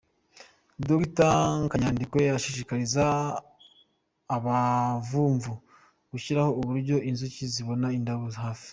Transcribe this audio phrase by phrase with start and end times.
[0.87, 1.35] Dr
[1.71, 3.05] Kanyandekwe ashishikariza
[4.35, 5.51] abavumvu
[6.11, 8.69] gushyiraho uburyo inzuki zibona indabo hafi.